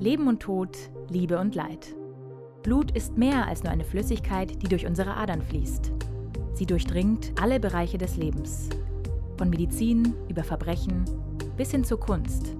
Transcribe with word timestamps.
Leben 0.00 0.26
und 0.26 0.40
Tod, 0.40 0.76
Liebe 1.08 1.38
und 1.38 1.54
Leid. 1.54 1.94
Blut 2.64 2.90
ist 2.90 3.16
mehr 3.16 3.46
als 3.46 3.62
nur 3.62 3.72
eine 3.72 3.84
Flüssigkeit, 3.84 4.60
die 4.60 4.68
durch 4.68 4.86
unsere 4.86 5.14
Adern 5.16 5.40
fließt. 5.40 5.92
Sie 6.54 6.66
durchdringt 6.66 7.32
alle 7.40 7.60
Bereiche 7.60 7.96
des 7.96 8.16
Lebens. 8.16 8.70
Von 9.38 9.50
Medizin 9.50 10.14
über 10.28 10.42
Verbrechen 10.42 11.04
bis 11.56 11.70
hin 11.70 11.84
zur 11.84 12.00
Kunst. 12.00 12.56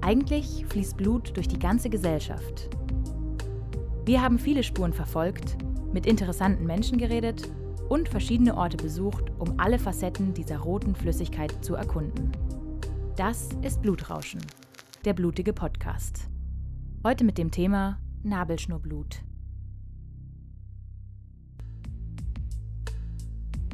Eigentlich 0.00 0.64
fließt 0.68 0.96
Blut 0.96 1.36
durch 1.36 1.48
die 1.48 1.58
ganze 1.58 1.90
Gesellschaft. 1.90 2.68
Wir 4.04 4.22
haben 4.22 4.38
viele 4.38 4.62
Spuren 4.62 4.92
verfolgt, 4.92 5.56
mit 5.92 6.06
interessanten 6.06 6.66
Menschen 6.66 6.98
geredet 6.98 7.50
und 7.88 8.08
verschiedene 8.08 8.56
Orte 8.56 8.76
besucht, 8.76 9.32
um 9.38 9.58
alle 9.58 9.78
Facetten 9.78 10.34
dieser 10.34 10.58
roten 10.58 10.94
Flüssigkeit 10.94 11.64
zu 11.64 11.74
erkunden. 11.74 12.30
Das 13.16 13.48
ist 13.62 13.82
Blutrauschen, 13.82 14.40
der 15.04 15.14
blutige 15.14 15.52
Podcast. 15.52 16.28
Heute 17.06 17.24
mit 17.24 17.36
dem 17.36 17.50
Thema 17.50 18.00
Nabelschnurblut. 18.22 19.20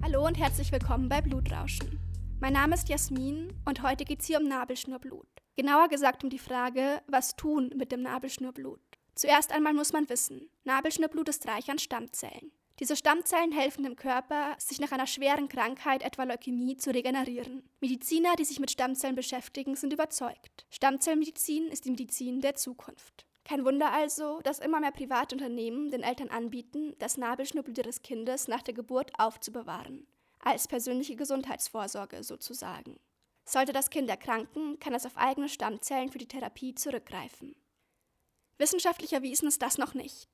Hallo 0.02 0.26
und 0.26 0.36
herzlich 0.36 0.72
willkommen 0.72 1.08
bei 1.08 1.20
Blutrauschen. 1.20 2.00
Mein 2.40 2.54
Name 2.54 2.74
ist 2.74 2.88
Jasmin 2.88 3.52
und 3.64 3.84
heute 3.84 4.04
geht 4.04 4.22
es 4.22 4.26
hier 4.26 4.40
um 4.40 4.48
Nabelschnurblut. 4.48 5.28
Genauer 5.54 5.86
gesagt 5.86 6.24
um 6.24 6.30
die 6.30 6.40
Frage, 6.40 7.02
was 7.06 7.36
tun 7.36 7.70
mit 7.76 7.92
dem 7.92 8.02
Nabelschnurblut. 8.02 8.80
Zuerst 9.14 9.52
einmal 9.52 9.74
muss 9.74 9.92
man 9.92 10.08
wissen, 10.08 10.50
Nabelschnurblut 10.64 11.28
ist 11.28 11.46
reich 11.46 11.70
an 11.70 11.78
Stammzellen. 11.78 12.50
Diese 12.80 12.96
Stammzellen 12.96 13.52
helfen 13.52 13.84
dem 13.84 13.94
Körper, 13.94 14.56
sich 14.58 14.80
nach 14.80 14.90
einer 14.90 15.06
schweren 15.06 15.50
Krankheit, 15.50 16.02
etwa 16.02 16.24
Leukämie, 16.24 16.78
zu 16.78 16.90
regenerieren. 16.90 17.62
Mediziner, 17.80 18.36
die 18.36 18.46
sich 18.46 18.58
mit 18.58 18.70
Stammzellen 18.70 19.14
beschäftigen, 19.14 19.76
sind 19.76 19.92
überzeugt. 19.92 20.64
Stammzellmedizin 20.70 21.68
ist 21.68 21.84
die 21.84 21.90
Medizin 21.90 22.40
der 22.40 22.54
Zukunft. 22.54 23.26
Kein 23.44 23.66
Wunder 23.66 23.92
also, 23.92 24.40
dass 24.44 24.60
immer 24.60 24.80
mehr 24.80 24.92
private 24.92 25.34
Unternehmen 25.34 25.90
den 25.90 26.02
Eltern 26.02 26.30
anbieten, 26.30 26.94
das 26.98 27.18
Nabelschnurblut 27.18 27.76
ihres 27.76 28.00
Kindes 28.00 28.48
nach 28.48 28.62
der 28.62 28.72
Geburt 28.72 29.12
aufzubewahren. 29.18 30.06
Als 30.38 30.66
persönliche 30.66 31.16
Gesundheitsvorsorge 31.16 32.24
sozusagen. 32.24 32.98
Sollte 33.44 33.74
das 33.74 33.90
Kind 33.90 34.08
erkranken, 34.08 34.78
kann 34.78 34.94
es 34.94 35.04
auf 35.04 35.18
eigene 35.18 35.50
Stammzellen 35.50 36.10
für 36.10 36.18
die 36.18 36.28
Therapie 36.28 36.74
zurückgreifen. 36.74 37.54
Wissenschaftlich 38.56 39.12
erwiesen 39.12 39.48
ist 39.48 39.60
das 39.60 39.76
noch 39.76 39.92
nicht. 39.92 40.30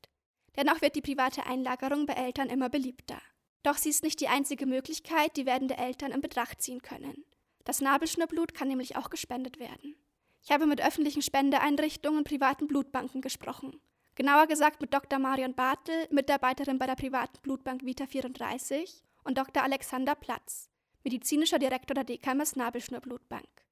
Dennoch 0.56 0.80
wird 0.80 0.96
die 0.96 1.02
private 1.02 1.46
Einlagerung 1.46 2.06
bei 2.06 2.14
Eltern 2.14 2.48
immer 2.48 2.68
beliebter. 2.68 3.20
Doch 3.62 3.76
sie 3.76 3.90
ist 3.90 4.04
nicht 4.04 4.20
die 4.20 4.28
einzige 4.28 4.66
Möglichkeit, 4.66 5.36
die 5.36 5.46
werdende 5.46 5.76
Eltern 5.76 6.12
in 6.12 6.20
Betracht 6.20 6.62
ziehen 6.62 6.82
können. 6.82 7.24
Das 7.64 7.80
Nabelschnurblut 7.80 8.54
kann 8.54 8.68
nämlich 8.68 8.96
auch 8.96 9.10
gespendet 9.10 9.58
werden. 9.58 9.96
Ich 10.42 10.52
habe 10.52 10.66
mit 10.66 10.80
öffentlichen 10.80 11.22
Spendeeinrichtungen 11.22 12.18
und 12.18 12.28
privaten 12.28 12.68
Blutbanken 12.68 13.20
gesprochen. 13.20 13.80
Genauer 14.14 14.46
gesagt 14.46 14.80
mit 14.80 14.94
Dr. 14.94 15.18
Marion 15.18 15.54
Bartel, 15.54 16.06
Mitarbeiterin 16.10 16.78
bei 16.78 16.86
der 16.86 16.94
privaten 16.94 17.38
Blutbank 17.42 17.84
Vita 17.84 18.06
34 18.06 19.02
und 19.24 19.36
Dr. 19.36 19.64
Alexander 19.64 20.14
Platz, 20.14 20.70
medizinischer 21.02 21.58
Direktor 21.58 21.94
der 21.94 22.04
DKMS 22.04 22.54
Nabelschnurblutbank. 22.54 23.65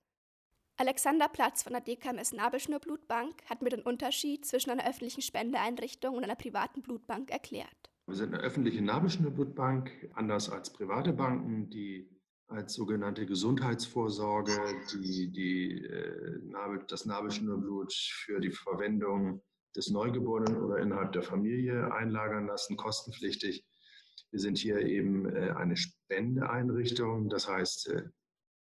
Alexander 0.77 1.28
Platz 1.28 1.62
von 1.62 1.72
der 1.72 1.83
DKMS 1.83 2.33
Nabelschnurblutbank 2.33 3.44
hat 3.48 3.62
mir 3.62 3.70
den 3.70 3.83
Unterschied 3.83 4.44
zwischen 4.44 4.70
einer 4.70 4.89
öffentlichen 4.89 5.22
Spendeeinrichtung 5.22 6.16
und 6.16 6.25
einer 6.25 6.34
privaten 6.34 6.83
Blutbank 6.83 7.31
erklärt. 7.31 7.69
Wir 8.06 8.16
sind 8.16 8.34
eine 8.34 8.42
öffentliche 8.42 8.83
Nabelschnurblutbank, 8.83 10.11
anders 10.14 10.50
als 10.50 10.72
private 10.72 11.12
Banken, 11.12 11.70
die 11.70 12.11
als 12.48 12.75
sogenannte 12.75 13.25
Gesundheitsvorsorge 13.25 14.53
die, 14.92 15.31
die, 15.33 15.84
äh, 15.84 16.41
das 16.88 17.05
Nabelschnurblut 17.06 17.92
für 17.92 18.41
die 18.41 18.50
Verwendung 18.50 19.42
des 19.77 19.91
Neugeborenen 19.91 20.61
oder 20.61 20.78
innerhalb 20.78 21.12
der 21.12 21.22
Familie 21.22 21.92
einlagern 21.94 22.47
lassen, 22.47 22.77
kostenpflichtig. 22.77 23.64
Wir 24.33 24.41
sind 24.41 24.59
hier 24.59 24.81
eben 24.81 25.27
äh, 25.34 25.53
eine 25.56 25.77
Spendeeinrichtung, 25.77 27.28
das 27.28 27.48
heißt, 27.48 27.91
äh, 27.91 28.03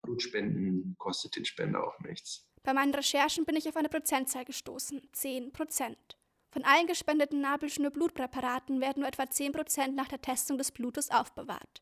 Blutspenden 0.03 0.95
kostet 0.99 1.35
den 1.35 1.45
Spender 1.45 1.83
auch 1.83 1.99
nichts. 2.01 2.47
Bei 2.63 2.73
meinen 2.73 2.93
Recherchen 2.93 3.45
bin 3.45 3.55
ich 3.55 3.67
auf 3.67 3.75
eine 3.75 3.89
Prozentzahl 3.89 4.45
gestoßen, 4.45 5.01
10 5.11 5.51
Prozent. 5.51 6.17
Von 6.51 6.63
allen 6.63 6.85
gespendeten 6.85 7.41
Nabelschnurblutpräparaten 7.41 8.79
werden 8.79 8.99
nur 8.99 9.07
etwa 9.07 9.27
10 9.27 9.51
Prozent 9.53 9.95
nach 9.95 10.07
der 10.07 10.21
Testung 10.21 10.57
des 10.57 10.71
Blutes 10.71 11.09
aufbewahrt. 11.09 11.81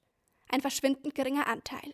Ein 0.50 0.62
verschwindend 0.62 1.14
geringer 1.14 1.48
Anteil. 1.48 1.94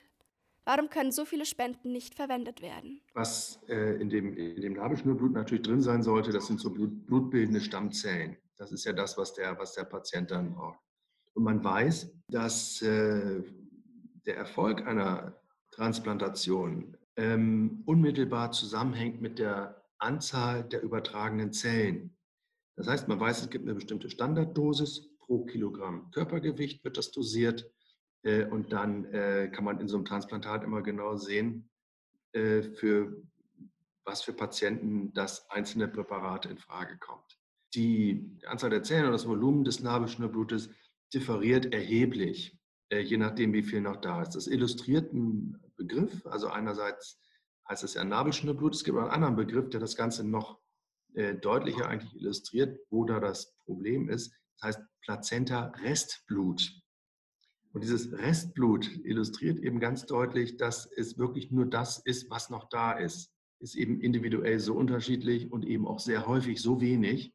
Warum 0.64 0.90
können 0.90 1.12
so 1.12 1.26
viele 1.26 1.46
Spenden 1.46 1.92
nicht 1.92 2.14
verwendet 2.14 2.62
werden? 2.62 3.02
Was 3.14 3.60
äh, 3.68 4.00
in, 4.02 4.10
dem, 4.10 4.36
in 4.36 4.62
dem 4.62 4.74
Nabelschnurblut 4.74 5.32
natürlich 5.32 5.64
drin 5.64 5.82
sein 5.82 6.04
sollte, 6.04 6.32
das 6.32 6.48
sind 6.48 6.60
so 6.60 6.70
Blut, 6.70 7.06
blutbildende 7.08 7.62
Stammzellen. 7.62 8.38
Das 8.58 8.72
ist 8.72 8.84
ja 8.86 8.94
das, 8.94 9.18
was 9.18 9.34
der, 9.34 9.58
was 9.58 9.74
der 9.74 9.86
Patient 9.86 10.30
dann 10.30 10.54
braucht. 10.54 10.80
Und 11.34 11.44
man 11.44 11.64
weiß, 11.64 12.12
dass 12.28 12.82
äh, 12.82 13.44
der 14.26 14.36
Erfolg 14.36 14.86
einer 14.86 15.40
Transplantation 15.78 16.98
ähm, 17.18 17.84
unmittelbar 17.86 18.52
zusammenhängt 18.52 19.22
mit 19.22 19.38
der 19.38 19.84
Anzahl 20.00 20.64
der 20.64 20.82
übertragenen 20.82 21.54
Zellen. 21.54 22.18
Das 22.76 22.88
heißt, 22.88 23.08
man 23.08 23.20
weiß, 23.20 23.42
es 23.42 23.50
gibt 23.50 23.66
eine 23.66 23.76
bestimmte 23.76 24.10
Standarddosis 24.10 25.08
pro 25.20 25.46
Kilogramm 25.46 26.10
Körpergewicht 26.12 26.84
wird 26.84 26.98
das 26.98 27.12
dosiert 27.12 27.70
äh, 28.24 28.46
und 28.46 28.74
dann 28.74 29.06
äh, 29.06 29.52
kann 29.54 29.66
man 29.66 29.80
in 29.80 29.88
so 29.88 29.98
einem 29.98 30.06
Transplantat 30.06 30.64
immer 30.64 30.82
genau 30.82 31.16
sehen, 31.16 31.70
äh, 32.32 32.64
für 32.64 33.22
was 34.04 34.24
für 34.24 34.34
Patienten 34.34 35.14
das 35.14 35.48
einzelne 35.52 35.88
Präparat 35.88 36.48
in 36.48 36.58
Frage 36.58 36.98
kommt. 36.98 37.38
Die 37.76 38.40
Anzahl 38.48 38.72
der 38.72 38.82
Zellen 38.84 39.06
und 39.06 39.12
das 39.12 39.28
Volumen 39.28 39.64
des 39.64 39.82
Nabelschnurblutes 39.82 40.70
differiert 41.14 41.72
erheblich, 41.72 42.58
äh, 42.90 43.02
je 43.02 43.18
nachdem, 43.18 43.54
wie 43.54 43.64
viel 43.64 43.82
noch 43.82 43.98
da 43.98 44.24
ist. 44.24 44.36
Das 44.36 44.48
illustriert 44.48 45.14
ein 45.14 45.60
Begriff. 45.78 46.26
Also 46.26 46.50
einerseits 46.50 47.22
heißt 47.70 47.84
es 47.84 47.94
ja 47.94 48.04
Nabelschnurblut. 48.04 48.76
Es 48.76 48.84
gibt 48.84 48.98
einen 48.98 49.10
anderen 49.10 49.36
Begriff, 49.36 49.70
der 49.70 49.80
das 49.80 49.96
Ganze 49.96 50.28
noch 50.28 50.60
äh, 51.14 51.36
deutlicher 51.36 51.88
eigentlich 51.88 52.16
illustriert, 52.16 52.80
wo 52.90 53.06
da 53.06 53.20
das 53.20 53.56
Problem 53.66 54.10
ist. 54.10 54.34
Das 54.60 54.70
heißt 54.70 54.82
Plazenta-Restblut. 55.04 56.82
Und 57.74 57.84
dieses 57.84 58.12
Restblut 58.12 58.90
illustriert 59.04 59.60
eben 59.60 59.80
ganz 59.80 60.06
deutlich, 60.06 60.58
dass 60.58 60.90
es 60.96 61.18
wirklich 61.18 61.52
nur 61.52 61.66
das 61.66 62.00
ist, 62.00 62.30
was 62.30 62.50
noch 62.50 62.70
da 62.70 62.94
ist. 62.94 63.32
Ist 63.60 63.76
eben 63.76 64.02
individuell 64.02 64.60
so 64.60 64.76
unterschiedlich 64.76 65.52
und 65.52 65.66
eben 65.66 65.88
auch 65.88 66.00
sehr 66.00 66.28
häufig 66.28 66.62
so 66.62 66.82
wenig, 66.82 67.34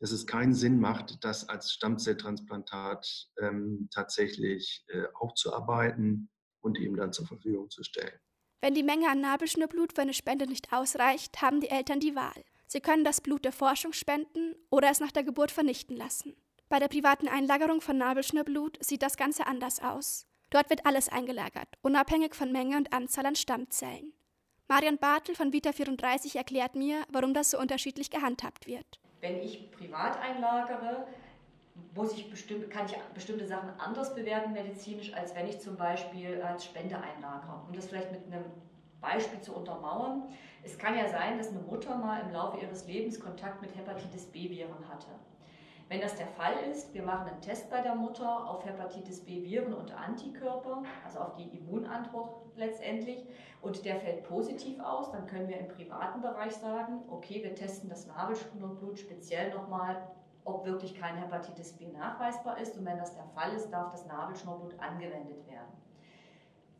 dass 0.00 0.12
es 0.12 0.26
keinen 0.26 0.54
Sinn 0.54 0.78
macht, 0.78 1.24
das 1.24 1.48
als 1.48 1.72
Stammzelltransplantat 1.72 3.30
ähm, 3.40 3.88
tatsächlich 3.90 4.84
äh, 4.88 5.04
aufzuarbeiten 5.14 6.30
und 6.64 6.78
ihm 6.78 6.96
dann 6.96 7.12
zur 7.12 7.26
Verfügung 7.26 7.70
zu 7.70 7.82
stellen. 7.82 8.18
Wenn 8.60 8.74
die 8.74 8.82
Menge 8.82 9.10
an 9.10 9.20
Nabelschnurblut 9.20 9.92
für 9.92 10.02
eine 10.02 10.14
Spende 10.14 10.46
nicht 10.46 10.72
ausreicht, 10.72 11.42
haben 11.42 11.60
die 11.60 11.68
Eltern 11.68 12.00
die 12.00 12.16
Wahl. 12.16 12.44
Sie 12.66 12.80
können 12.80 13.04
das 13.04 13.20
Blut 13.20 13.44
der 13.44 13.52
Forschung 13.52 13.92
spenden 13.92 14.56
oder 14.70 14.90
es 14.90 15.00
nach 15.00 15.12
der 15.12 15.22
Geburt 15.22 15.50
vernichten 15.50 15.96
lassen. 15.96 16.34
Bei 16.70 16.78
der 16.78 16.88
privaten 16.88 17.28
Einlagerung 17.28 17.82
von 17.82 17.98
Nabelschnurblut 17.98 18.82
sieht 18.82 19.02
das 19.02 19.18
Ganze 19.18 19.46
anders 19.46 19.82
aus. 19.82 20.26
Dort 20.48 20.70
wird 20.70 20.86
alles 20.86 21.10
eingelagert, 21.10 21.68
unabhängig 21.82 22.34
von 22.34 22.50
Menge 22.50 22.78
und 22.78 22.92
Anzahl 22.92 23.26
an 23.26 23.36
Stammzellen. 23.36 24.14
Marion 24.66 24.96
Bartel 24.96 25.34
von 25.34 25.52
Vita 25.52 25.72
34 25.72 26.36
erklärt 26.36 26.74
mir, 26.74 27.04
warum 27.10 27.34
das 27.34 27.50
so 27.50 27.58
unterschiedlich 27.58 28.08
gehandhabt 28.08 28.66
wird. 28.66 28.98
Wenn 29.20 29.40
ich 29.40 29.70
privat 29.72 30.18
einlagere, 30.18 31.06
muss 31.94 32.12
ich 32.12 32.30
bestimm, 32.30 32.68
kann 32.68 32.86
ich 32.86 32.96
bestimmte 33.14 33.46
Sachen 33.46 33.70
anders 33.78 34.14
bewerten 34.14 34.52
medizinisch, 34.52 35.12
als 35.14 35.34
wenn 35.34 35.48
ich 35.48 35.60
zum 35.60 35.76
Beispiel 35.76 36.42
als 36.42 36.64
Spende 36.64 36.96
einlagere. 36.96 37.60
Um 37.66 37.74
das 37.74 37.86
vielleicht 37.86 38.12
mit 38.12 38.26
einem 38.26 38.44
Beispiel 39.00 39.40
zu 39.40 39.54
untermauern. 39.54 40.24
Es 40.62 40.78
kann 40.78 40.96
ja 40.96 41.08
sein, 41.08 41.36
dass 41.38 41.48
eine 41.48 41.60
Mutter 41.60 41.96
mal 41.96 42.20
im 42.22 42.32
Laufe 42.32 42.58
ihres 42.60 42.86
Lebens 42.86 43.20
Kontakt 43.20 43.60
mit 43.60 43.76
Hepatitis 43.76 44.26
B-Viren 44.26 44.88
hatte. 44.88 45.08
Wenn 45.88 46.00
das 46.00 46.16
der 46.16 46.28
Fall 46.28 46.54
ist, 46.70 46.94
wir 46.94 47.02
machen 47.02 47.28
einen 47.28 47.40
Test 47.42 47.68
bei 47.70 47.82
der 47.82 47.94
Mutter 47.94 48.48
auf 48.48 48.64
Hepatitis 48.64 49.20
B-Viren 49.20 49.74
und 49.74 49.92
Antikörper, 49.92 50.82
also 51.04 51.18
auf 51.18 51.36
die 51.36 51.56
Immunantwort 51.58 52.30
letztendlich, 52.56 53.26
und 53.60 53.84
der 53.84 53.96
fällt 53.96 54.24
positiv 54.24 54.80
aus, 54.80 55.12
dann 55.12 55.26
können 55.26 55.48
wir 55.48 55.58
im 55.58 55.68
privaten 55.68 56.22
Bereich 56.22 56.54
sagen, 56.54 57.02
okay, 57.10 57.42
wir 57.42 57.54
testen 57.54 57.90
das 57.90 58.06
Nabelschnurblut 58.06 58.98
speziell 58.98 59.52
nochmal 59.52 60.10
ob 60.44 60.64
wirklich 60.64 60.94
kein 60.94 61.16
Hepatitis 61.16 61.72
B 61.72 61.88
nachweisbar 61.88 62.58
ist. 62.60 62.76
Und 62.76 62.84
wenn 62.84 62.98
das 62.98 63.14
der 63.14 63.26
Fall 63.34 63.54
ist, 63.54 63.70
darf 63.70 63.92
das 63.92 64.06
Nabelschnurblut 64.06 64.78
angewendet 64.78 65.46
werden. 65.48 65.72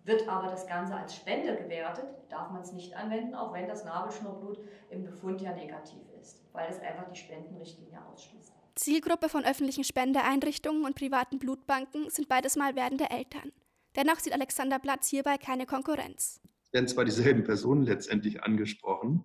Wird 0.05 0.29
aber 0.29 0.49
das 0.49 0.67
Ganze 0.67 0.95
als 0.95 1.17
Spende 1.17 1.57
gewertet, 1.57 2.05
darf 2.29 2.51
man 2.51 2.61
es 2.61 2.73
nicht 2.73 2.95
anwenden, 2.95 3.35
auch 3.35 3.55
wenn 3.55 3.67
das 3.67 3.85
Nabelschnurblut 3.85 4.59
im 4.91 5.05
Befund 5.05 5.41
ja 5.41 5.55
negativ 5.55 6.03
ist, 6.21 6.43
weil 6.53 6.71
es 6.71 6.79
einfach 6.79 7.09
die 7.11 7.19
Spendenrichtlinie 7.19 7.99
ausschließt. 8.13 8.53
Zielgruppe 8.75 9.29
von 9.31 9.45
öffentlichen 9.45 9.85
Spendeeinrichtungen 9.85 10.85
und 10.85 10.95
privaten 10.95 11.39
Blutbanken 11.39 12.11
sind 12.11 12.29
beides 12.29 12.57
mal 12.57 12.77
werdende 12.77 13.09
Eltern. 13.09 13.53
Dennoch 13.97 14.19
sieht 14.19 14.35
Alexander 14.35 14.79
Platz 14.79 15.09
hierbei 15.09 15.39
keine 15.39 15.65
Konkurrenz. 15.65 16.41
Es 16.65 16.73
werden 16.73 16.89
zwar 16.89 17.05
dieselben 17.05 17.45
Personen 17.45 17.85
letztendlich 17.85 18.43
angesprochen, 18.43 19.25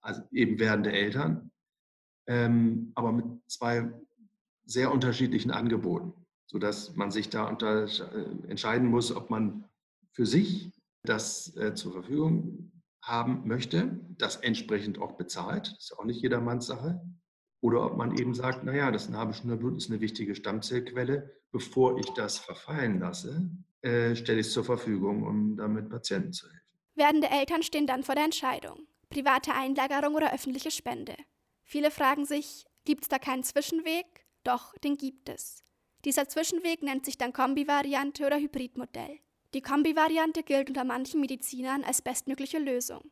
also 0.00 0.22
eben 0.30 0.60
werdende 0.60 0.92
Eltern, 0.92 1.50
ähm, 2.26 2.92
aber 2.94 3.12
mit 3.12 3.26
zwei 3.46 3.92
sehr 4.64 4.92
unterschiedlichen 4.92 5.50
Angeboten, 5.50 6.12
sodass 6.46 6.96
man 6.96 7.10
sich 7.10 7.28
da 7.28 7.48
unter, 7.48 7.84
äh, 7.84 8.48
entscheiden 8.48 8.88
muss, 8.88 9.14
ob 9.14 9.30
man 9.30 9.64
für 10.12 10.26
sich 10.26 10.70
das 11.02 11.56
äh, 11.56 11.74
zur 11.74 11.92
Verfügung 11.92 12.72
haben 13.02 13.46
möchte, 13.46 14.00
das 14.16 14.36
entsprechend 14.36 14.98
auch 14.98 15.12
bezahlt, 15.12 15.68
das 15.68 15.90
ist 15.90 15.98
auch 15.98 16.04
nicht 16.04 16.22
jedermanns 16.22 16.66
Sache, 16.66 17.02
oder 17.60 17.84
ob 17.84 17.96
man 17.96 18.16
eben 18.18 18.34
sagt, 18.34 18.64
naja, 18.64 18.90
das 18.90 19.08
Nabelschnurblut 19.08 19.76
ist 19.76 19.90
eine 19.90 20.00
wichtige 20.00 20.34
Stammzellquelle, 20.34 21.30
bevor 21.50 21.98
ich 21.98 22.10
das 22.10 22.38
verfallen 22.38 23.00
lasse, 23.00 23.50
äh, 23.82 24.14
stelle 24.14 24.40
ich 24.40 24.48
es 24.48 24.52
zur 24.52 24.64
Verfügung, 24.64 25.22
um 25.22 25.56
damit 25.56 25.88
Patienten 25.88 26.32
zu 26.32 26.46
helfen. 26.46 26.60
Werdende 26.94 27.28
Eltern 27.30 27.62
stehen 27.62 27.86
dann 27.86 28.02
vor 28.02 28.14
der 28.14 28.24
Entscheidung, 28.24 28.86
private 29.10 29.52
Einlagerung 29.54 30.14
oder 30.14 30.32
öffentliche 30.32 30.70
Spende. 30.70 31.14
Viele 31.64 31.90
fragen 31.90 32.26
sich, 32.26 32.66
gibt 32.84 33.04
es 33.04 33.08
da 33.08 33.18
keinen 33.18 33.42
Zwischenweg? 33.42 34.26
Doch, 34.44 34.76
den 34.78 34.96
gibt 34.96 35.28
es. 35.28 35.64
Dieser 36.04 36.28
Zwischenweg 36.28 36.82
nennt 36.82 37.04
sich 37.06 37.16
dann 37.16 37.32
Kombi-Variante 37.32 38.26
oder 38.26 38.38
Hybridmodell. 38.38 39.18
Die 39.54 39.62
Kombi-Variante 39.62 40.42
gilt 40.42 40.68
unter 40.68 40.84
manchen 40.84 41.20
Medizinern 41.20 41.82
als 41.84 42.02
bestmögliche 42.02 42.58
Lösung. 42.58 43.10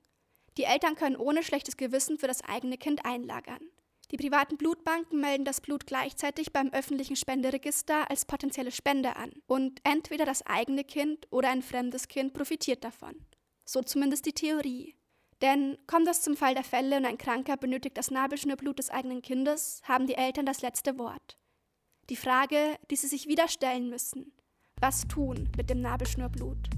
Die 0.59 0.65
Eltern 0.65 0.95
können 0.95 1.17
ohne 1.17 1.43
schlechtes 1.43 1.77
Gewissen 1.77 2.19
für 2.19 2.27
das 2.27 2.45
eigene 2.45 2.77
Kind 2.77 3.05
einlagern. 3.07 3.71
Die 4.11 4.19
privaten 4.19 4.59
Blutbanken 4.59 5.21
melden 5.21 5.47
das 5.47 5.63
Blut 5.63 5.87
gleichzeitig 5.87 6.53
beim 6.53 6.69
öffentlichen 6.69 7.17
Spenderegister 7.17 8.11
als 8.11 8.27
potenzielle 8.27 8.71
Spende 8.71 9.17
an 9.17 9.33
und 9.47 9.81
entweder 9.85 10.27
das 10.27 10.45
eigene 10.45 10.85
Kind 10.85 11.27
oder 11.31 11.49
ein 11.49 11.63
fremdes 11.63 12.09
Kind 12.09 12.35
profitiert 12.35 12.85
davon. 12.85 13.15
So 13.65 13.81
zumindest 13.81 14.27
die 14.27 14.35
Theorie. 14.35 14.97
Denn 15.43 15.77
kommt 15.89 16.06
es 16.06 16.23
zum 16.23 16.37
Fall 16.37 16.55
der 16.55 16.62
Fälle 16.62 16.97
und 16.97 17.05
ein 17.05 17.19
Kranker 17.19 17.56
benötigt 17.56 17.99
das 17.99 18.12
Nabelschnurblut 18.12 18.79
des 18.79 18.91
eigenen 18.91 19.23
Kindes, 19.23 19.83
haben 19.83 20.06
die 20.06 20.15
Eltern 20.15 20.47
das 20.47 20.62
letzte 20.62 20.99
Wort. 20.99 21.37
Die 22.11 22.17
Frage, 22.17 22.56
die 22.91 22.97
sie 22.97 23.09
sich 23.09 23.27
wieder 23.27 23.49
stellen 23.49 23.91
müssen, 23.91 24.33
was 24.81 25.09
tun 25.09 25.49
mit 25.56 25.69
dem 25.69 25.81
Nabelschnurblut? 25.81 26.69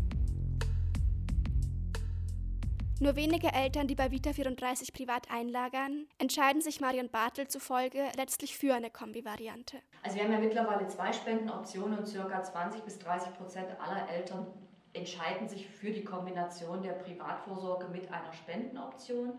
Nur 3.01 3.17
wenige 3.17 3.53
Eltern, 3.53 3.87
die 3.87 3.97
bei 3.97 4.11
Vita 4.11 4.33
34 4.33 4.95
privat 4.95 5.31
einlagern, 5.31 6.07
entscheiden 6.17 6.63
sich 6.63 6.81
Marion 6.81 7.11
Bartel 7.11 7.49
zufolge 7.49 8.09
letztlich 8.17 8.57
für 8.57 8.73
eine 8.73 8.89
Kombi-Variante. 8.89 9.79
Also 10.03 10.17
wir 10.17 10.25
haben 10.25 10.33
ja 10.33 10.39
mittlerweile 10.39 10.87
zwei 10.87 11.13
Spendenoptionen 11.13 11.99
und 11.99 12.11
ca. 12.11 12.43
20 12.43 12.83
bis 12.83 12.99
30 13.01 13.35
Prozent 13.35 13.69
aller 13.79 14.09
Eltern 14.09 14.47
entscheiden 14.95 15.49
sich 15.49 15.69
für 15.69 15.91
die 15.91 16.05
Kombination 16.05 16.83
der 16.83 16.93
Privatvorsorge 16.93 17.89
mit 17.89 18.11
einer 18.11 18.33
Spendenoption. 18.33 19.35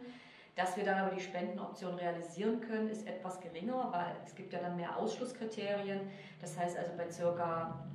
Dass 0.56 0.78
wir 0.78 0.86
dann 0.86 1.00
aber 1.00 1.16
die 1.16 1.22
Spendenoption 1.22 1.96
realisieren 1.96 2.62
können, 2.62 2.88
ist 2.90 3.06
etwas 3.08 3.42
geringer, 3.42 3.90
weil 3.92 4.16
es 4.24 4.36
gibt 4.36 4.54
ja 4.54 4.60
dann 4.60 4.78
mehr 4.78 4.96
Ausschlusskriterien. 4.96 6.02
Das 6.40 6.58
heißt 6.58 6.78
also 6.78 6.92
bei 6.96 7.06
ca. 7.08 7.86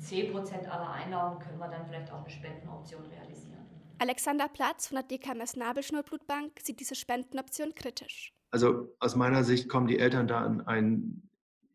10% 0.00 0.68
aller 0.68 0.90
Einnahmen 0.90 1.38
können 1.38 1.58
wir 1.58 1.68
dann 1.68 1.86
vielleicht 1.86 2.12
auch 2.12 2.20
eine 2.20 2.30
Spendenoption 2.30 3.02
realisieren. 3.06 3.56
Alexander 3.98 4.48
Platz 4.48 4.88
von 4.88 4.96
der 4.96 5.04
DKMS 5.04 5.56
Nabelschnurblutbank 5.56 6.52
sieht 6.62 6.80
diese 6.80 6.94
Spendenoption 6.94 7.74
kritisch. 7.74 8.32
Also 8.50 8.94
aus 9.00 9.16
meiner 9.16 9.42
Sicht 9.42 9.68
kommen 9.68 9.86
die 9.86 9.98
Eltern 9.98 10.28
da 10.28 10.44
in 10.44 10.60
ein 10.60 11.28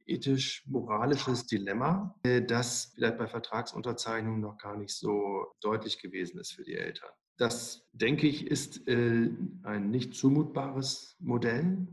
ethisch-moralisches 0.06 1.48
Dilemma, 1.48 2.15
äh, 2.24 2.42
das 2.42 2.92
vielleicht 2.95 3.18
bei 3.18 3.27
Vertragsunterzeichnung 3.27 4.39
noch 4.39 4.57
gar 4.57 4.77
nicht 4.77 4.94
so 4.94 5.48
deutlich 5.62 6.01
gewesen 6.01 6.39
ist 6.39 6.53
für 6.53 6.63
die 6.63 6.75
Eltern. 6.75 7.09
Das, 7.38 7.88
denke 7.94 8.27
ich, 8.27 8.48
ist 8.48 8.88
äh, 8.88 9.30
ein 9.63 9.89
nicht 9.89 10.13
zumutbares 10.13 11.15
Modell. 11.19 11.88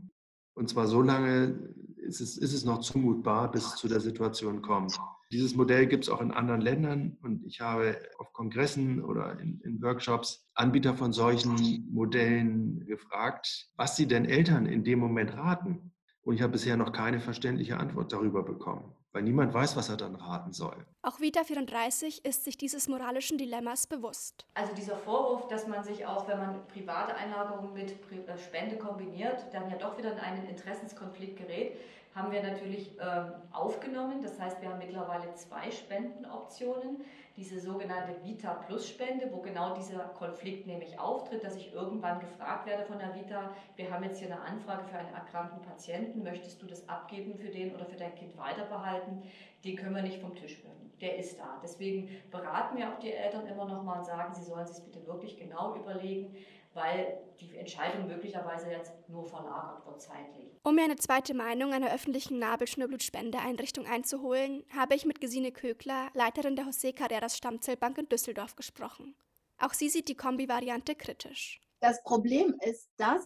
Und 0.53 0.69
zwar 0.69 0.87
so 0.87 1.01
lange 1.01 1.73
ist 1.97 2.21
es, 2.21 2.37
ist 2.37 2.53
es 2.53 2.65
noch 2.65 2.81
zumutbar, 2.81 3.51
bis 3.51 3.65
es 3.65 3.75
zu 3.75 3.87
der 3.87 3.99
Situation 3.99 4.61
kommt. 4.61 4.99
Dieses 5.31 5.55
Modell 5.55 5.85
gibt 5.85 6.05
es 6.05 6.09
auch 6.09 6.21
in 6.21 6.31
anderen 6.31 6.61
Ländern 6.61 7.17
und 7.21 7.45
ich 7.45 7.61
habe 7.61 7.99
auf 8.17 8.33
Kongressen 8.33 9.03
oder 9.03 9.39
in, 9.39 9.61
in, 9.61 9.79
Workshops 9.81 10.49
Anbieter 10.55 10.95
von 10.95 11.13
solchen 11.13 11.87
Modellen 11.91 12.83
gefragt, 12.87 13.69
was 13.75 13.95
sie 13.95 14.07
denn 14.07 14.25
Eltern 14.25 14.65
in 14.65 14.83
dem 14.83 14.97
Moment 14.97 15.35
raten. 15.35 15.93
Und 16.29 16.35
ich 16.35 16.43
habe 16.43 16.51
bisher 16.51 16.77
noch 16.77 16.91
keine 16.91 17.19
verständliche 17.19 17.77
Antwort 17.77 18.13
darüber 18.13 18.43
bekommen, 18.43 18.93
weil 19.13 19.23
niemand 19.23 19.51
weiß, 19.51 19.75
was 19.75 19.89
er 19.89 19.97
dann 19.97 20.13
raten 20.13 20.53
soll. 20.53 20.85
Auch 21.01 21.19
Vita 21.19 21.43
34 21.43 22.23
ist 22.23 22.43
sich 22.43 22.55
dieses 22.55 22.87
moralischen 22.87 23.39
Dilemmas 23.39 23.87
bewusst. 23.87 24.45
Also 24.53 24.75
dieser 24.75 24.95
Vorwurf, 24.95 25.47
dass 25.47 25.65
man 25.65 25.83
sich 25.83 26.05
auch, 26.05 26.27
wenn 26.27 26.37
man 26.37 26.67
private 26.67 27.15
Einlagerungen 27.15 27.73
mit 27.73 27.93
äh, 28.11 28.37
Spende 28.37 28.77
kombiniert, 28.77 29.47
dann 29.53 29.71
ja 29.71 29.77
doch 29.77 29.97
wieder 29.97 30.11
in 30.11 30.19
einen 30.19 30.45
Interessenskonflikt 30.45 31.37
gerät, 31.37 31.79
haben 32.15 32.31
wir 32.31 32.41
natürlich 32.41 32.91
ähm, 32.99 33.33
aufgenommen. 33.51 34.21
Das 34.21 34.39
heißt, 34.39 34.61
wir 34.61 34.69
haben 34.69 34.79
mittlerweile 34.79 35.33
zwei 35.35 35.69
Spendenoptionen. 35.71 37.01
Diese 37.37 37.59
sogenannte 37.59 38.15
Vita 38.23 38.53
Plus 38.53 38.89
Spende, 38.89 39.29
wo 39.31 39.37
genau 39.37 39.73
dieser 39.73 39.99
Konflikt 39.99 40.67
nämlich 40.67 40.99
auftritt, 40.99 41.43
dass 41.43 41.55
ich 41.55 41.73
irgendwann 41.73 42.19
gefragt 42.19 42.67
werde 42.67 42.83
von 42.83 42.99
der 42.99 43.15
Vita, 43.15 43.53
wir 43.77 43.89
haben 43.91 44.03
jetzt 44.03 44.19
hier 44.19 44.27
eine 44.27 44.41
Anfrage 44.41 44.83
für 44.85 44.97
einen 44.97 45.13
erkrankten 45.13 45.61
Patienten, 45.61 46.23
möchtest 46.23 46.61
du 46.61 46.65
das 46.65 46.89
abgeben 46.89 47.35
für 47.35 47.47
den 47.47 47.73
oder 47.73 47.85
für 47.85 47.95
dein 47.95 48.13
Kind 48.15 48.35
weiterbehalten? 48.37 49.23
Den 49.63 49.77
können 49.77 49.95
wir 49.95 50.01
nicht 50.01 50.19
vom 50.19 50.35
Tisch 50.35 50.61
bringen. 50.61 50.91
Der 50.99 51.17
ist 51.17 51.39
da. 51.39 51.61
Deswegen 51.63 52.09
beraten 52.29 52.77
wir 52.77 52.89
auch 52.89 52.99
die 52.99 53.13
Eltern 53.13 53.47
immer 53.47 53.65
noch 53.65 53.83
mal 53.83 53.99
und 53.99 54.05
sagen, 54.05 54.33
sie 54.33 54.43
sollen 54.43 54.67
sich 54.67 54.83
bitte 54.83 55.05
wirklich 55.07 55.37
genau 55.37 55.75
überlegen, 55.75 56.35
weil 56.73 57.19
die 57.39 57.57
Entscheidung 57.57 58.07
möglicherweise 58.07 58.69
jetzt 58.69 58.93
nur 59.07 59.25
verlagert 59.25 59.85
wird 59.85 60.01
zeitlich. 60.01 60.49
Um 60.63 60.75
mir 60.75 60.83
eine 60.83 60.97
zweite 60.97 61.33
Meinung 61.33 61.73
einer 61.73 61.93
öffentlichen 61.93 62.39
Nabelschnurblutspendeeinrichtung 62.39 63.85
einzuholen, 63.85 64.63
habe 64.75 64.95
ich 64.95 65.05
mit 65.05 65.21
Gesine 65.21 65.51
Kökler, 65.51 66.09
Leiterin 66.13 66.55
der 66.55 66.65
José 66.65 66.93
Carreras 66.93 67.37
Stammzellbank 67.37 67.97
in 67.97 68.09
Düsseldorf, 68.09 68.55
gesprochen. 68.55 69.15
Auch 69.57 69.73
sie 69.73 69.89
sieht 69.89 70.07
die 70.07 70.15
Kombi-Variante 70.15 70.95
kritisch. 70.95 71.59
Das 71.79 72.03
Problem 72.03 72.55
ist, 72.61 72.89
das 72.97 73.25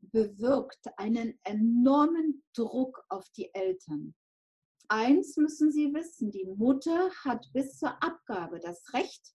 bewirkt 0.00 0.86
einen 0.96 1.38
enormen 1.44 2.42
Druck 2.54 3.04
auf 3.08 3.28
die 3.30 3.52
Eltern. 3.54 4.14
Eins 4.88 5.36
müssen 5.36 5.70
Sie 5.70 5.94
wissen, 5.94 6.30
die 6.30 6.46
Mutter 6.46 7.10
hat 7.24 7.46
bis 7.52 7.78
zur 7.78 8.02
Abgabe 8.02 8.58
das 8.58 8.92
Recht, 8.92 9.34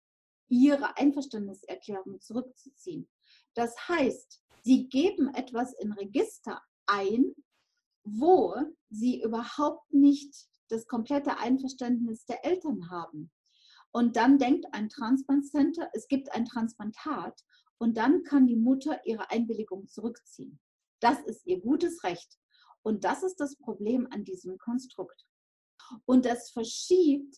ihre 0.50 0.98
Einverständniserklärung 0.98 2.20
zurückzuziehen. 2.20 3.08
Das 3.56 3.76
heißt, 3.88 4.42
sie 4.64 4.88
geben 4.90 5.34
etwas 5.34 5.74
in 5.74 5.92
Register 5.94 6.62
ein, 6.86 7.34
wo 8.04 8.56
sie 8.90 9.22
überhaupt 9.22 9.92
nicht 9.92 10.48
das 10.70 10.88
komplette 10.88 11.38
Einverständnis 11.38 12.26
der 12.26 12.46
Eltern 12.46 12.90
haben. 12.90 13.32
Und 13.92 14.16
dann 14.18 14.38
denkt 14.38 14.66
ein 14.74 14.90
Transplant-Center, 14.90 15.90
es 15.94 16.08
gibt 16.08 16.32
ein 16.34 16.46
Transplantat 16.46 17.42
und 17.78 17.98
dann 17.98 18.24
kann 18.24 18.46
die 18.46 18.58
Mutter 18.58 19.00
ihre 19.06 19.32
Einwilligung 19.32 19.88
zurückziehen. 19.88 20.60
Das 21.00 21.22
ist 21.22 21.46
ihr 21.46 21.62
gutes 21.62 22.04
Recht. 22.04 22.38
Und 22.84 23.04
das 23.04 23.24
ist 23.24 23.40
das 23.40 23.58
Problem 23.58 24.08
an 24.12 24.24
diesem 24.24 24.58
Konstrukt. 24.58 25.26
Und 26.06 26.26
das 26.26 26.52
verschiebt 26.52 27.38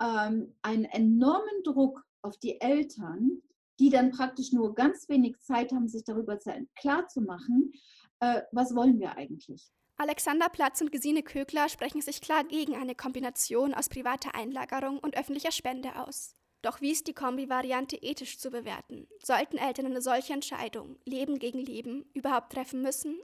ähm, 0.00 0.56
einen 0.62 0.84
enormen 0.86 1.62
Druck 1.62 2.02
auf 2.22 2.38
die 2.38 2.60
Eltern, 2.60 3.42
die 3.78 3.90
dann 3.90 4.10
praktisch 4.10 4.52
nur 4.52 4.74
ganz 4.74 5.08
wenig 5.08 5.38
Zeit 5.40 5.72
haben, 5.72 5.88
sich 5.88 6.04
darüber 6.04 6.38
klar 6.76 7.08
zu 7.08 7.20
machen, 7.20 7.72
äh, 8.20 8.42
was 8.52 8.74
wollen 8.74 8.98
wir 9.00 9.16
eigentlich. 9.16 9.70
Alexander 9.96 10.48
Platz 10.48 10.80
und 10.80 10.90
Gesine 10.90 11.22
Kögler 11.22 11.68
sprechen 11.68 12.00
sich 12.00 12.20
klar 12.20 12.44
gegen 12.44 12.74
eine 12.74 12.94
Kombination 12.94 13.74
aus 13.74 13.88
privater 13.88 14.34
Einlagerung 14.34 14.98
und 14.98 15.16
öffentlicher 15.16 15.52
Spende 15.52 15.96
aus. 15.96 16.34
Doch 16.62 16.80
wie 16.80 16.92
ist 16.92 17.08
die 17.08 17.12
Kombi-Variante 17.12 17.96
ethisch 17.96 18.38
zu 18.38 18.50
bewerten? 18.50 19.08
Sollten 19.22 19.58
Eltern 19.58 19.86
eine 19.86 20.00
solche 20.00 20.32
Entscheidung, 20.32 20.96
Leben 21.04 21.38
gegen 21.38 21.58
Leben, 21.58 22.04
überhaupt 22.14 22.52
treffen 22.52 22.82
müssen? 22.82 23.20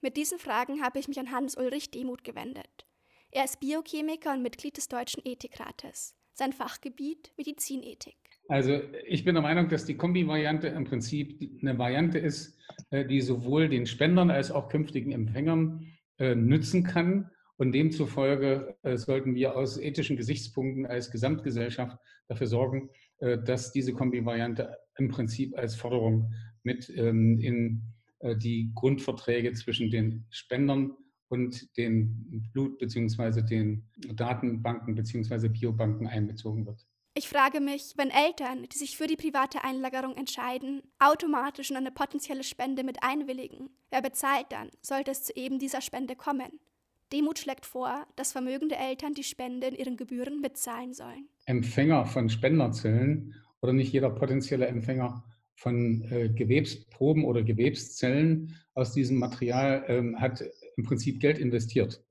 Mit 0.00 0.18
diesen 0.18 0.38
Fragen 0.38 0.82
habe 0.82 0.98
ich 0.98 1.08
mich 1.08 1.18
an 1.18 1.30
Hans-Ulrich 1.30 1.90
Demuth 1.90 2.24
gewendet. 2.24 2.86
Er 3.30 3.44
ist 3.44 3.58
Biochemiker 3.60 4.32
und 4.32 4.42
Mitglied 4.42 4.76
des 4.76 4.88
Deutschen 4.88 5.22
Ethikrates. 5.24 6.14
Sein 6.34 6.52
Fachgebiet 6.52 7.32
Medizinethik. 7.36 8.23
Also 8.48 8.78
ich 9.06 9.24
bin 9.24 9.34
der 9.34 9.42
Meinung, 9.42 9.68
dass 9.68 9.86
die 9.86 9.96
Kombi-Variante 9.96 10.68
im 10.68 10.84
Prinzip 10.84 11.40
eine 11.62 11.78
Variante 11.78 12.18
ist, 12.18 12.58
äh, 12.90 13.04
die 13.06 13.20
sowohl 13.20 13.68
den 13.68 13.86
Spendern 13.86 14.30
als 14.30 14.50
auch 14.50 14.68
künftigen 14.68 15.12
Empfängern 15.12 15.86
äh, 16.18 16.34
nützen 16.34 16.84
kann. 16.84 17.30
Und 17.56 17.72
demzufolge 17.72 18.76
äh, 18.82 18.96
sollten 18.96 19.34
wir 19.34 19.56
aus 19.56 19.78
ethischen 19.78 20.16
Gesichtspunkten 20.16 20.86
als 20.86 21.10
Gesamtgesellschaft 21.10 21.98
dafür 22.28 22.46
sorgen, 22.46 22.90
dass 23.20 23.70
diese 23.70 23.92
Kombi-Variante 23.92 24.76
im 24.98 25.08
Prinzip 25.08 25.56
als 25.56 25.76
Forderung 25.76 26.34
mit 26.62 26.90
ähm, 26.96 27.38
in 27.38 27.82
die 28.36 28.72
Grundverträge 28.74 29.52
zwischen 29.52 29.90
den 29.90 30.26
Spendern 30.30 30.96
und 31.28 31.76
den 31.76 32.50
Blut- 32.52 32.78
bzw. 32.78 33.42
den 33.42 33.88
Datenbanken 34.14 34.94
bzw. 34.94 35.48
Biobanken 35.48 36.06
einbezogen 36.06 36.66
wird. 36.66 36.86
Ich 37.16 37.28
frage 37.28 37.60
mich, 37.60 37.94
wenn 37.96 38.10
Eltern, 38.10 38.66
die 38.72 38.76
sich 38.76 38.96
für 38.96 39.06
die 39.06 39.14
private 39.14 39.62
Einlagerung 39.62 40.16
entscheiden, 40.16 40.82
automatisch 40.98 41.70
in 41.70 41.76
eine 41.76 41.92
potenzielle 41.92 42.42
Spende 42.42 42.82
mit 42.82 43.04
einwilligen, 43.04 43.70
wer 43.90 44.02
bezahlt 44.02 44.46
dann, 44.48 44.68
sollte 44.82 45.12
es 45.12 45.22
zu 45.22 45.36
eben 45.36 45.60
dieser 45.60 45.80
Spende 45.80 46.16
kommen? 46.16 46.58
Demut 47.12 47.38
schlägt 47.38 47.66
vor, 47.66 48.04
dass 48.16 48.32
vermögende 48.32 48.74
Eltern 48.74 49.14
die 49.14 49.22
Spende 49.22 49.68
in 49.68 49.76
ihren 49.76 49.96
Gebühren 49.96 50.40
mitzahlen 50.40 50.92
sollen. 50.92 51.28
Empfänger 51.46 52.04
von 52.04 52.28
Spenderzellen 52.28 53.36
oder 53.60 53.72
nicht 53.72 53.92
jeder 53.92 54.10
potenzielle 54.10 54.66
Empfänger 54.66 55.22
von 55.54 56.02
äh, 56.10 56.30
Gewebsproben 56.30 57.24
oder 57.24 57.44
Gewebszellen 57.44 58.56
aus 58.74 58.92
diesem 58.92 59.18
Material 59.18 59.84
ähm, 59.86 60.20
hat 60.20 60.42
im 60.76 60.82
Prinzip 60.82 61.20
Geld 61.20 61.38
investiert, 61.38 62.02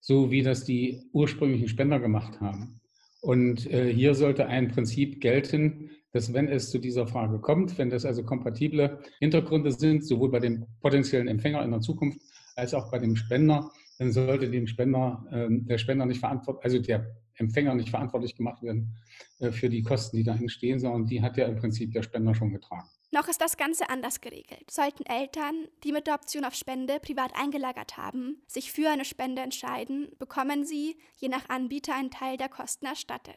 so 0.00 0.32
wie 0.32 0.42
das 0.42 0.64
die 0.64 1.08
ursprünglichen 1.12 1.68
Spender 1.68 2.00
gemacht 2.00 2.40
haben. 2.40 2.81
Und 3.22 3.72
äh, 3.72 3.92
hier 3.92 4.16
sollte 4.16 4.46
ein 4.46 4.68
Prinzip 4.68 5.20
gelten, 5.20 5.90
dass 6.10 6.34
wenn 6.34 6.48
es 6.48 6.70
zu 6.70 6.78
dieser 6.78 7.06
Frage 7.06 7.38
kommt, 7.38 7.78
wenn 7.78 7.88
das 7.88 8.04
also 8.04 8.24
kompatible 8.24 8.98
Hintergründe 9.20 9.70
sind, 9.70 10.04
sowohl 10.04 10.28
bei 10.30 10.40
dem 10.40 10.66
potenziellen 10.80 11.28
Empfänger 11.28 11.62
in 11.62 11.70
der 11.70 11.80
Zukunft 11.80 12.20
als 12.56 12.74
auch 12.74 12.90
bei 12.90 12.98
dem 12.98 13.14
Spender, 13.14 13.70
dann 13.98 14.10
sollte 14.10 14.50
dem 14.50 14.66
Spender, 14.66 15.24
äh, 15.30 15.46
der 15.50 15.78
Spender 15.78 16.04
nicht 16.04 16.18
verantwortlich, 16.18 16.64
also 16.64 16.80
der 16.80 17.14
Empfänger 17.36 17.76
nicht 17.76 17.90
verantwortlich 17.90 18.34
gemacht 18.34 18.60
werden 18.64 18.96
äh, 19.38 19.52
für 19.52 19.70
die 19.70 19.82
Kosten, 19.82 20.16
die 20.16 20.24
da 20.24 20.34
entstehen, 20.34 20.80
sondern 20.80 21.06
die 21.06 21.22
hat 21.22 21.36
ja 21.36 21.46
im 21.46 21.56
Prinzip 21.56 21.92
der 21.92 22.02
Spender 22.02 22.34
schon 22.34 22.52
getragen. 22.52 22.88
Noch 23.14 23.28
ist 23.28 23.42
das 23.42 23.58
Ganze 23.58 23.90
anders 23.90 24.22
geregelt. 24.22 24.70
Sollten 24.70 25.04
Eltern, 25.04 25.68
die 25.84 25.92
mit 25.92 26.06
der 26.06 26.14
Option 26.14 26.46
auf 26.46 26.54
Spende 26.54 26.98
privat 26.98 27.32
eingelagert 27.38 27.98
haben, 27.98 28.40
sich 28.46 28.72
für 28.72 28.88
eine 28.88 29.04
Spende 29.04 29.42
entscheiden, 29.42 30.08
bekommen 30.18 30.64
sie, 30.64 30.96
je 31.18 31.28
nach 31.28 31.50
Anbieter, 31.50 31.94
einen 31.94 32.10
Teil 32.10 32.38
der 32.38 32.48
Kosten 32.48 32.86
erstattet. 32.86 33.36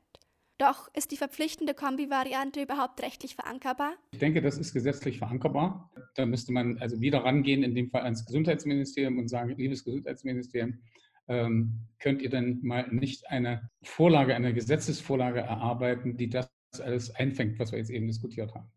Doch 0.58 0.88
ist 0.96 1.12
die 1.12 1.18
verpflichtende 1.18 1.74
Kombi-Variante 1.74 2.62
überhaupt 2.62 3.04
rechtlich 3.04 3.36
verankerbar? 3.36 3.92
Ich 4.12 4.20
denke, 4.20 4.42
das 4.42 4.58
ist 4.58 4.72
gesetzlich 4.72 5.18
verankerbar. 5.18 5.92
Da 6.16 6.26
müsste 6.26 6.54
man 6.54 6.78
also 6.78 7.02
wieder 7.02 7.26
rangehen, 7.26 7.62
in 7.62 7.76
dem 7.76 7.90
Fall 7.90 8.04
ans 8.04 8.26
Gesundheitsministerium 8.26 9.18
und 9.18 9.28
sagen, 9.28 9.58
liebes 9.58 9.84
Gesundheitsministerium, 9.84 10.80
ähm, 11.28 11.82
könnt 12.00 12.22
ihr 12.22 12.30
denn 12.30 12.60
mal 12.64 12.88
nicht 12.94 13.30
eine 13.30 13.70
Vorlage, 13.84 14.36
eine 14.36 14.54
Gesetzesvorlage 14.54 15.42
erarbeiten, 15.42 16.16
die 16.16 16.30
das 16.30 16.50
alles 16.80 17.14
einfängt, 17.14 17.60
was 17.60 17.74
wir 17.74 17.80
jetzt 17.80 17.92
eben 17.92 18.08
diskutiert 18.08 18.56
haben? 18.56 18.72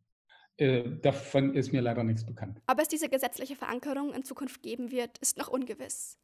Äh, 0.59 0.83
davon 1.03 1.55
ist 1.55 1.73
mir 1.73 1.81
leider 1.81 2.03
nichts 2.03 2.27
bekannt. 2.27 2.61
Ob 2.67 2.81
es 2.81 2.89
diese 2.89 3.09
gesetzliche 3.09 3.55
Verankerung 3.55 4.13
in 4.13 4.25
Zukunft 4.25 4.63
geben 4.63 4.91
wird, 4.91 5.17
ist 5.19 5.39
noch 5.39 5.49
ungewiss. 5.49 6.19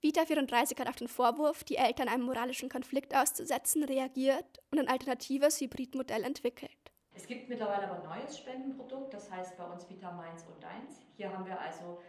Vita 0.00 0.26
34 0.26 0.78
hat 0.78 0.88
auf 0.88 0.96
den 0.96 1.08
Vorwurf, 1.08 1.64
die 1.64 1.76
Eltern 1.76 2.08
einem 2.08 2.24
moralischen 2.24 2.68
Konflikt 2.68 3.16
auszusetzen, 3.16 3.84
reagiert 3.84 4.60
und 4.70 4.80
ein 4.80 4.88
alternatives 4.88 5.60
Hybridmodell 5.60 6.24
entwickelt. 6.24 6.70
Es 7.14 7.26
gibt 7.26 7.48
mittlerweile 7.48 7.88
aber 7.88 8.02
ein 8.02 8.20
neues 8.20 8.36
Spendenprodukt, 8.36 9.14
das 9.14 9.30
heißt 9.30 9.56
bei 9.56 9.64
uns 9.64 9.88
Vita 9.88 10.12
Mainz 10.12 10.44
und 10.52 10.62
Deins. 10.62 11.00
Hier 11.16 11.32
haben 11.32 11.46
wir 11.46 11.58
also 11.58 12.00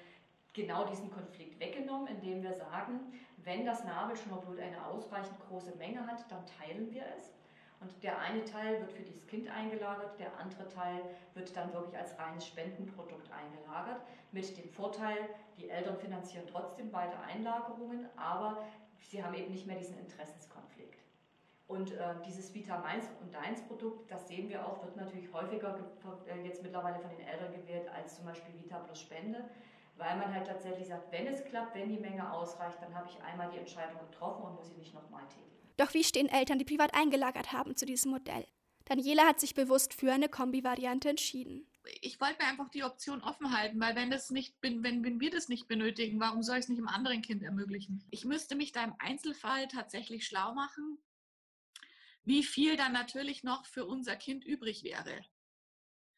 genau 0.54 0.86
diesen 0.86 1.12
Konflikt 1.12 1.60
weggenommen, 1.60 2.08
indem 2.08 2.42
wir 2.42 2.54
sagen, 2.54 3.14
wenn 3.38 3.66
das 3.66 3.86
Nabelschnurblut 3.86 4.60
eine 4.60 4.86
ausreichend 4.86 5.40
große 5.48 5.76
Menge 5.78 6.06
hat, 6.06 6.30
dann 6.30 6.44
teilen 6.46 6.92
wir 6.92 7.04
es. 7.18 7.37
Und 7.80 8.04
der 8.04 8.20
eine 8.20 8.44
Teil 8.44 8.80
wird 8.82 8.92
für 8.92 9.04
dieses 9.04 9.28
Kind 9.28 9.50
eingelagert, 9.50 10.20
der 10.20 10.36
andere 10.40 10.68
Teil 10.68 11.02
wird 11.36 11.56
dann 11.56 11.72
wirklich 11.74 11.98
als 11.98 12.18
reines 12.18 12.48
Spendenprodukt 12.48 13.30
eingelagert. 13.32 14.02
Mit 14.32 14.58
dem 14.58 14.70
Vorteil, 14.70 15.30
die 15.58 15.70
Eltern 15.70 15.98
finanzieren 15.98 16.46
trotzdem 16.48 16.92
weiter 16.92 17.22
Einlagerungen, 17.22 18.08
aber 18.18 18.64
sie 19.00 19.24
haben 19.24 19.36
eben 19.36 19.52
nicht 19.52 19.68
mehr 19.68 19.78
diesen 19.78 20.00
Interessenskonflikt. 20.00 20.98
Und 21.68 21.92
äh, 21.92 22.16
dieses 22.26 22.54
Vita 22.54 22.80
Mainz 22.80 23.06
und 23.22 23.34
Deins 23.34 23.62
Produkt, 23.62 24.10
das 24.10 24.28
sehen 24.28 24.48
wir 24.48 24.66
auch, 24.66 24.82
wird 24.84 24.96
natürlich 24.96 25.32
häufiger 25.34 25.78
äh, 26.28 26.42
jetzt 26.48 26.64
mittlerweile 26.64 27.00
von 27.00 27.10
den 27.10 27.28
Eltern 27.28 27.54
gewählt 27.54 27.90
als 27.94 28.16
zum 28.16 28.26
Beispiel 28.26 28.54
Vita 28.58 28.80
plus 28.80 29.02
Spende, 29.02 29.44
weil 29.98 30.16
man 30.18 30.34
halt 30.34 30.48
tatsächlich 30.48 30.88
sagt, 30.88 31.12
wenn 31.12 31.28
es 31.28 31.44
klappt, 31.44 31.76
wenn 31.76 31.90
die 31.90 32.00
Menge 32.00 32.32
ausreicht, 32.32 32.82
dann 32.82 32.96
habe 32.96 33.08
ich 33.10 33.22
einmal 33.22 33.50
die 33.50 33.58
Entscheidung 33.58 34.00
getroffen 34.10 34.44
und 34.44 34.56
muss 34.56 34.70
sie 34.70 34.78
nicht 34.78 34.94
nochmal 34.94 35.24
tätigen. 35.28 35.57
Doch 35.78 35.94
wie 35.94 36.04
stehen 36.04 36.28
Eltern, 36.28 36.60
die 36.60 36.66
privat 36.66 36.94
eingelagert 36.94 37.54
haben, 37.54 37.76
zu 37.76 37.86
diesem 37.86 38.12
Modell? 38.12 38.46
Daniela 38.86 39.28
hat 39.28 39.40
sich 39.40 39.54
bewusst 39.54 39.94
für 39.94 40.12
eine 40.12 40.30
Kombi-Variante 40.30 41.10
entschieden. 41.10 41.70
Ich 42.02 42.20
wollte 42.20 42.42
mir 42.42 42.50
einfach 42.50 42.70
die 42.70 42.84
Option 42.84 43.22
offen 43.22 43.56
halten, 43.56 43.80
weil 43.80 43.96
wenn, 43.96 44.10
das 44.10 44.30
nicht, 44.30 44.56
wenn, 44.62 44.84
wenn 44.84 45.20
wir 45.20 45.30
das 45.30 45.50
nicht 45.50 45.68
benötigen, 45.68 46.20
warum 46.20 46.42
soll 46.42 46.58
ich 46.58 46.64
es 46.64 46.70
nicht 46.70 46.80
einem 46.80 46.88
anderen 46.88 47.22
Kind 47.22 47.44
ermöglichen? 47.44 48.04
Ich 48.12 48.26
müsste 48.26 48.56
mich 48.56 48.72
da 48.72 48.84
im 48.84 48.96
Einzelfall 49.00 49.68
tatsächlich 49.68 50.26
schlau 50.26 50.54
machen, 50.54 50.98
wie 52.24 52.44
viel 52.44 52.76
dann 52.76 52.92
natürlich 52.92 53.44
noch 53.44 53.66
für 53.66 53.86
unser 53.86 54.16
Kind 54.16 54.46
übrig 54.46 54.84
wäre. 54.84 55.26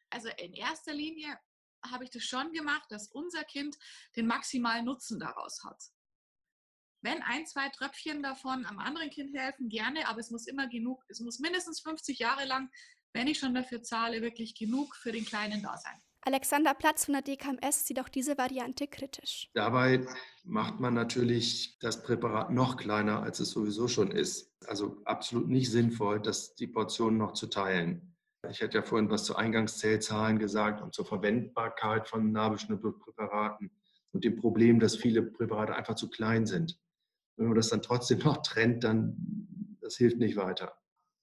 Also 0.09 0.29
in 0.37 0.53
erster 0.53 0.93
Linie 0.93 1.37
habe 1.85 2.03
ich 2.03 2.09
das 2.09 2.23
schon 2.23 2.51
gemacht, 2.51 2.91
dass 2.91 3.07
unser 3.07 3.43
Kind 3.43 3.77
den 4.15 4.27
maximalen 4.27 4.85
Nutzen 4.85 5.19
daraus 5.19 5.63
hat. 5.63 5.83
Wenn 7.01 7.21
ein, 7.21 7.45
zwei 7.45 7.69
Tröpfchen 7.69 8.21
davon 8.21 8.65
am 8.65 8.77
anderen 8.77 9.09
Kind 9.09 9.33
helfen, 9.33 9.69
gerne, 9.69 10.07
aber 10.07 10.19
es 10.19 10.31
muss 10.31 10.47
immer 10.47 10.67
genug, 10.67 11.03
es 11.07 11.21
muss 11.21 11.39
mindestens 11.39 11.79
50 11.79 12.19
Jahre 12.19 12.45
lang, 12.45 12.69
wenn 13.13 13.27
ich 13.27 13.39
schon 13.39 13.53
dafür 13.53 13.81
zahle, 13.81 14.21
wirklich 14.21 14.53
genug 14.53 14.95
für 14.95 15.11
den 15.11 15.25
Kleinen 15.25 15.63
da 15.63 15.77
sein. 15.77 15.95
Alexander 16.21 16.73
Platz 16.73 17.05
von 17.05 17.13
der 17.13 17.21
DKMS 17.21 17.87
sieht 17.87 18.01
auch 18.01 18.09
diese 18.09 18.37
Variante 18.37 18.87
kritisch. 18.87 19.49
Dabei 19.53 20.05
macht 20.43 20.81
man 20.81 20.93
natürlich 20.93 21.77
das 21.79 22.03
Präparat 22.03 22.51
noch 22.51 22.75
kleiner, 22.75 23.23
als 23.23 23.39
es 23.39 23.51
sowieso 23.51 23.87
schon 23.87 24.11
ist. 24.11 24.53
Also 24.67 25.01
absolut 25.05 25.47
nicht 25.47 25.71
sinnvoll, 25.71 26.19
dass 26.21 26.55
die 26.55 26.67
Portionen 26.67 27.17
noch 27.17 27.31
zu 27.31 27.47
teilen. 27.47 28.13
Ich 28.49 28.61
hatte 28.61 28.77
ja 28.77 28.83
vorhin 28.83 29.09
was 29.09 29.23
zu 29.23 29.37
Eingangszählzahlen 29.37 30.39
gesagt 30.39 30.81
und 30.81 30.93
zur 30.93 31.05
Verwendbarkeit 31.05 32.09
von 32.09 32.33
Nabelschnurpräparaten 32.33 33.71
und 34.11 34.23
dem 34.25 34.35
Problem, 34.35 34.79
dass 34.79 34.97
viele 34.97 35.21
Präparate 35.21 35.75
einfach 35.75 35.95
zu 35.95 36.09
klein 36.09 36.45
sind. 36.45 36.77
Wenn 37.39 37.47
man 37.47 37.55
das 37.55 37.69
dann 37.69 37.81
trotzdem 37.81 38.19
noch 38.25 38.41
trennt, 38.43 38.83
dann 38.83 39.15
das 39.81 39.95
hilft 39.95 40.17
nicht 40.17 40.35
weiter. 40.35 40.73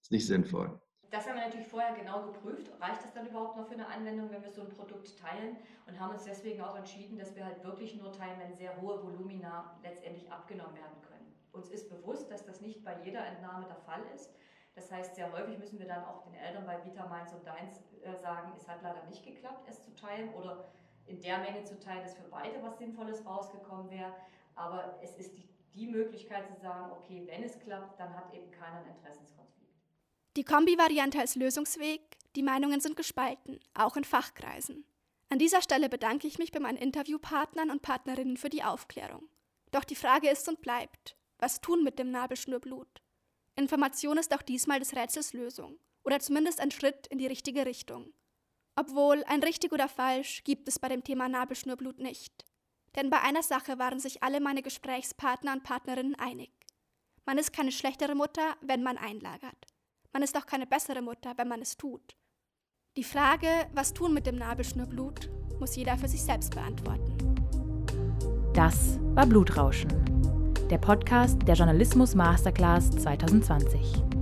Ist 0.00 0.10
nicht 0.10 0.26
sinnvoll. 0.26 0.80
Das 1.10 1.28
haben 1.28 1.36
wir 1.36 1.44
natürlich 1.44 1.68
vorher 1.68 1.94
genau 1.94 2.24
geprüft. 2.24 2.70
Reicht 2.80 3.04
das 3.04 3.12
dann 3.12 3.26
überhaupt 3.26 3.56
noch 3.56 3.68
für 3.68 3.74
eine 3.74 3.86
Anwendung, 3.86 4.30
wenn 4.30 4.42
wir 4.42 4.50
so 4.50 4.62
ein 4.62 4.70
Produkt 4.70 5.16
teilen? 5.18 5.56
Und 5.86 6.00
haben 6.00 6.14
uns 6.14 6.24
deswegen 6.24 6.62
auch 6.62 6.74
entschieden, 6.74 7.18
dass 7.18 7.36
wir 7.36 7.44
halt 7.44 7.62
wirklich 7.62 7.94
nur 7.96 8.12
teilen, 8.12 8.40
wenn 8.40 8.54
sehr 8.54 8.80
hohe 8.80 9.02
Volumina 9.02 9.78
letztendlich 9.82 10.30
abgenommen 10.32 10.74
werden 10.74 11.00
können. 11.02 11.32
Uns 11.52 11.68
ist 11.68 11.88
bewusst, 11.90 12.30
dass 12.30 12.44
das 12.44 12.60
nicht 12.60 12.82
bei 12.82 12.96
jeder 13.04 13.24
Entnahme 13.24 13.66
der 13.66 13.76
Fall 13.76 14.02
ist. 14.14 14.34
Das 14.74 14.90
heißt, 14.90 15.14
sehr 15.14 15.30
häufig 15.32 15.58
müssen 15.58 15.78
wir 15.78 15.86
dann 15.86 16.04
auch 16.04 16.22
den 16.22 16.34
Eltern 16.34 16.66
bei 16.66 16.82
Vita, 16.84 17.06
Mainz 17.06 17.32
und 17.32 17.46
Deins 17.46 17.82
äh, 18.02 18.16
sagen, 18.16 18.52
es 18.56 18.66
hat 18.66 18.82
leider 18.82 19.04
nicht 19.04 19.24
geklappt, 19.24 19.66
es 19.68 19.82
zu 19.84 19.94
teilen 19.94 20.32
oder 20.34 20.64
in 21.06 21.20
der 21.20 21.38
Menge 21.38 21.64
zu 21.64 21.78
teilen, 21.78 22.02
dass 22.02 22.14
für 22.14 22.28
beide 22.28 22.62
was 22.62 22.78
Sinnvolles 22.78 23.24
rausgekommen 23.24 23.90
wäre. 23.90 24.12
Aber 24.54 24.98
es 25.02 25.16
ist 25.16 25.36
die 25.36 25.48
die 25.76 25.86
Möglichkeit 25.86 26.48
zu 26.48 26.60
sagen, 26.60 26.90
okay, 26.92 27.22
wenn 27.26 27.42
es 27.42 27.58
klappt, 27.58 28.00
dann 28.00 28.14
hat 28.14 28.32
eben 28.34 28.50
keiner 28.50 28.78
einen 28.78 28.96
Interessenskonflikt. 28.96 29.72
Die 30.36 30.44
Kombi-Variante 30.44 31.20
als 31.20 31.34
Lösungsweg, 31.34 32.00
die 32.34 32.42
Meinungen 32.42 32.80
sind 32.80 32.96
gespalten, 32.96 33.60
auch 33.74 33.96
in 33.96 34.04
Fachkreisen. 34.04 34.84
An 35.28 35.38
dieser 35.38 35.62
Stelle 35.62 35.88
bedanke 35.88 36.26
ich 36.26 36.38
mich 36.38 36.52
bei 36.52 36.60
meinen 36.60 36.78
Interviewpartnern 36.78 37.70
und 37.70 37.82
Partnerinnen 37.82 38.36
für 38.36 38.48
die 38.48 38.62
Aufklärung. 38.62 39.28
Doch 39.72 39.84
die 39.84 39.96
Frage 39.96 40.30
ist 40.30 40.48
und 40.48 40.60
bleibt, 40.60 41.16
was 41.38 41.60
tun 41.60 41.84
mit 41.84 41.98
dem 41.98 42.10
Nabelschnurblut? 42.10 43.02
Information 43.56 44.18
ist 44.18 44.34
auch 44.34 44.42
diesmal 44.42 44.78
des 44.78 44.94
Rätsels 44.94 45.32
Lösung 45.32 45.78
oder 46.04 46.20
zumindest 46.20 46.60
ein 46.60 46.70
Schritt 46.70 47.06
in 47.08 47.18
die 47.18 47.26
richtige 47.26 47.66
Richtung. 47.66 48.12
Obwohl 48.76 49.24
ein 49.24 49.42
richtig 49.42 49.72
oder 49.72 49.88
falsch 49.88 50.44
gibt 50.44 50.68
es 50.68 50.78
bei 50.78 50.88
dem 50.88 51.02
Thema 51.02 51.28
Nabelschnurblut 51.28 51.98
nicht. 51.98 52.44
Denn 52.96 53.10
bei 53.10 53.20
einer 53.20 53.42
Sache 53.42 53.78
waren 53.78 54.00
sich 54.00 54.22
alle 54.22 54.40
meine 54.40 54.62
Gesprächspartner 54.62 55.52
und 55.52 55.62
Partnerinnen 55.62 56.14
einig. 56.16 56.50
Man 57.26 57.38
ist 57.38 57.52
keine 57.52 57.72
schlechtere 57.72 58.14
Mutter, 58.14 58.56
wenn 58.62 58.82
man 58.82 58.96
einlagert. 58.96 59.66
Man 60.12 60.22
ist 60.22 60.36
auch 60.36 60.46
keine 60.46 60.66
bessere 60.66 61.02
Mutter, 61.02 61.34
wenn 61.36 61.48
man 61.48 61.60
es 61.60 61.76
tut. 61.76 62.16
Die 62.96 63.04
Frage, 63.04 63.48
was 63.74 63.92
tun 63.92 64.14
mit 64.14 64.26
dem 64.26 64.36
Nabelschnurblut, 64.36 65.28
muss 65.60 65.76
jeder 65.76 65.98
für 65.98 66.08
sich 66.08 66.22
selbst 66.22 66.54
beantworten. 66.54 67.14
Das 68.54 68.98
war 69.14 69.26
Blutrauschen, 69.26 69.90
der 70.70 70.78
Podcast 70.78 71.36
der 71.46 71.56
Journalismus 71.56 72.14
Masterclass 72.14 72.90
2020. 72.90 74.15